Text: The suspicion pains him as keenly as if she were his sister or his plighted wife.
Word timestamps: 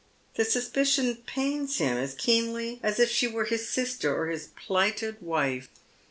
The 0.33 0.45
suspicion 0.45 1.17
pains 1.27 1.77
him 1.77 1.95
as 1.95 2.15
keenly 2.15 2.79
as 2.81 2.99
if 2.99 3.11
she 3.11 3.27
were 3.27 3.45
his 3.45 3.69
sister 3.69 4.11
or 4.17 4.31
his 4.31 4.47
plighted 4.55 5.21
wife. 5.21 5.69